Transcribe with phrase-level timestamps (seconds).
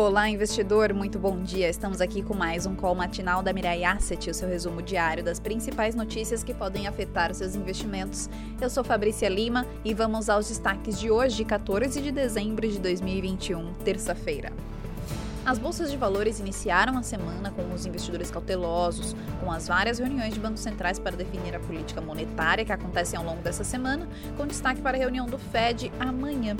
[0.00, 1.68] Olá, investidor, muito bom dia.
[1.68, 5.40] Estamos aqui com mais um call matinal da Mirai Asset, o seu resumo diário das
[5.40, 8.30] principais notícias que podem afetar seus investimentos.
[8.60, 13.74] Eu sou Fabrícia Lima e vamos aos destaques de hoje, 14 de dezembro de 2021,
[13.84, 14.52] terça-feira.
[15.44, 20.32] As bolsas de valores iniciaram a semana com os investidores cautelosos, com as várias reuniões
[20.32, 24.46] de bancos centrais para definir a política monetária que acontecem ao longo dessa semana, com
[24.46, 26.56] destaque para a reunião do Fed amanhã.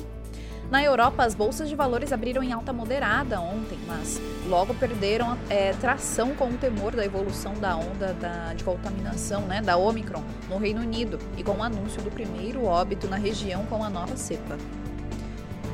[0.71, 5.73] Na Europa, as bolsas de valores abriram em alta moderada ontem, mas logo perderam é,
[5.73, 10.59] tração com o temor da evolução da onda da, de contaminação né, da Omicron no
[10.59, 14.59] Reino Unido e com o anúncio do primeiro óbito na região com a nova cepa.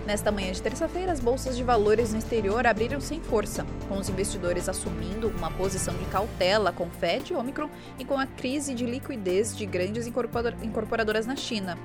[0.07, 4.09] Nesta manhã de terça-feira, as bolsas de valores no exterior abriram sem força, com os
[4.09, 8.87] investidores assumindo uma posição de cautela com Fed e Omicron e com a crise de
[8.87, 11.77] liquidez de grandes incorporadoras na China.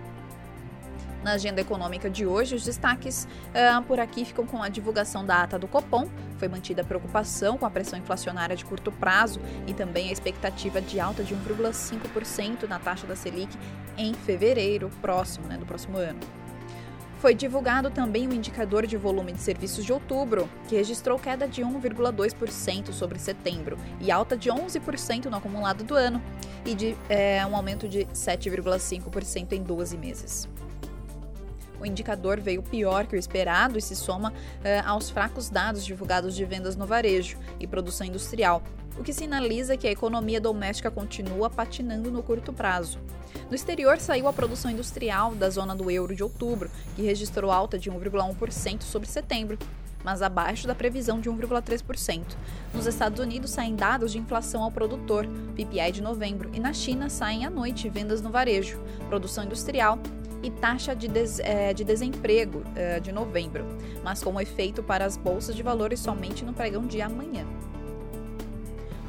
[1.23, 5.43] Na agenda econômica de hoje, os destaques uh, por aqui ficam com a divulgação da
[5.43, 6.07] ata do Copom.
[6.37, 10.79] Foi mantida a preocupação com a pressão inflacionária de curto prazo e também a expectativa
[10.79, 13.57] de alta de 1,5% na taxa da Selic
[13.97, 16.19] em fevereiro próximo, né, do próximo ano.
[17.19, 21.61] Foi divulgado também o indicador de volume de serviços de outubro, que registrou queda de
[21.61, 26.21] 1,2% sobre setembro e alta de 11% no acumulado do ano,
[26.65, 30.47] e de é, um aumento de 7,5% em 12 meses.
[31.79, 34.33] O indicador veio pior que o esperado e se soma uh,
[34.87, 38.61] aos fracos dados divulgados de vendas no varejo e produção industrial,
[38.97, 42.99] o que sinaliza que a economia doméstica continua patinando no curto prazo.
[43.49, 47.79] No exterior, saiu a produção industrial da zona do euro de outubro, que registrou alta
[47.79, 49.57] de 1,1% sobre setembro,
[50.03, 52.23] mas abaixo da previsão de 1,3%.
[52.73, 57.09] Nos Estados Unidos saem dados de inflação ao produtor, PPI de novembro, e na China
[57.09, 59.99] saem à noite vendas no varejo, produção industrial
[60.41, 63.65] e taxa de, des, é, de desemprego é, de novembro,
[64.03, 67.45] mas com efeito para as bolsas de valores somente no pregão de amanhã.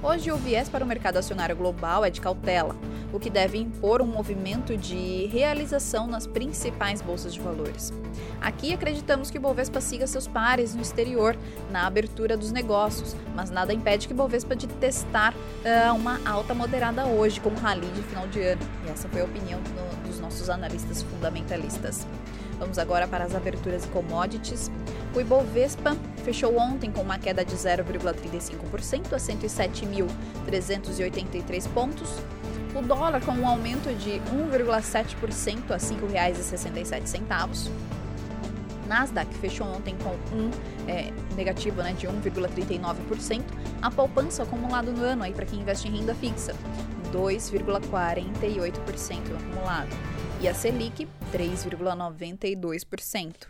[0.02, 2.74] Hoje, o viés para o mercado acionário global é de cautela,
[3.12, 7.92] o que deve impor um movimento de realização nas principais bolsas de valores.
[8.40, 11.36] Aqui acreditamos que o Bovespa siga seus pares no exterior
[11.70, 16.54] na abertura dos negócios, mas nada impede que o Bovespa de testar uh, uma alta
[16.54, 18.62] moderada hoje com um rally de final de ano.
[18.86, 22.06] E essa foi a opinião do, dos nossos analistas fundamentalistas.
[22.60, 24.70] Vamos agora para as aberturas e commodities.
[25.14, 32.10] O Ibovespa fechou ontem com uma queda de 0,35% a 107.383 pontos.
[32.74, 37.70] O dólar com um aumento de 1,7% a R$ 5,67.
[38.86, 40.50] Nasdaq fechou ontem com um
[40.88, 43.42] é, negativo né, de 1,39%.
[43.82, 46.54] A poupança acumulado no ano aí para quem investe em renda fixa,
[47.12, 49.88] 2,48% acumulado.
[50.40, 53.48] E a Selic, 3,92%.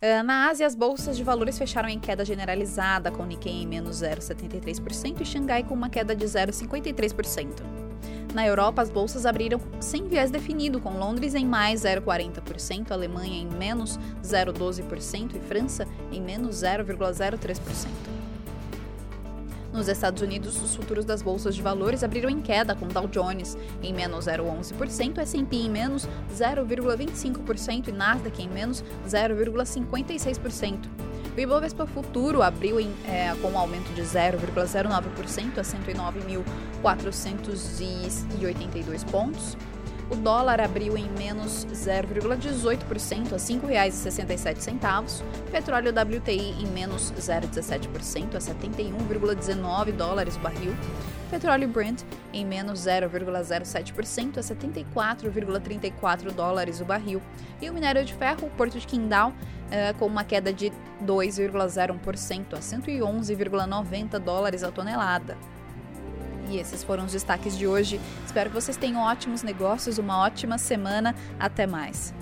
[0.00, 4.02] Ah, na Ásia, as bolsas de valores fecharam em queda generalizada, com Nikkei em menos
[4.02, 7.87] 0,73% e Xangai com uma queda de 0,53%.
[8.34, 13.46] Na Europa, as bolsas abriram sem viés definido, com Londres em mais 0,40%, Alemanha em
[13.46, 17.88] menos 0,12% e França em menos 0,03%.
[19.72, 23.56] Nos Estados Unidos, os futuros das bolsas de valores abriram em queda, com Dow Jones
[23.82, 30.78] em menos 0,11%, S&P em menos 0,25% e Nasdaq em menos 0,56%.
[31.38, 35.62] O Ibovespa Futuro abriu em, é, com um aumento de 0,09% a
[36.82, 39.56] 109.482 pontos.
[40.10, 45.22] O dólar abriu em menos 0,18% a R$ 5,67.
[45.52, 50.74] Petróleo WTI em menos 0,17% a 71,19 dólares o barril.
[51.30, 57.22] Petróleo Brent em menos 0,07% a 74,34 dólares o barril.
[57.60, 59.32] E o minério de ferro, o Porto de Qingdao,
[59.68, 60.72] uh, com uma queda de
[61.04, 65.36] 2,01% a 111,90 dólares a tonelada.
[66.50, 68.00] E esses foram os destaques de hoje.
[68.24, 71.14] Espero que vocês tenham ótimos negócios, uma ótima semana.
[71.38, 72.14] Até mais.